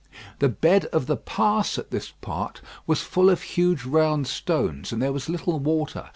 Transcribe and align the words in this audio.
The 0.39 0.49
bed 0.49 0.85
of 0.85 1.05
the 1.05 1.15
pass 1.15 1.77
at 1.77 1.91
this 1.91 2.09
part 2.21 2.59
was 2.87 3.03
full 3.03 3.29
of 3.29 3.43
huge 3.43 3.85
round 3.85 4.25
stones, 4.25 4.91
and 4.91 4.99
there 4.99 5.13
was 5.13 5.29
little 5.29 5.59
water. 5.59 6.09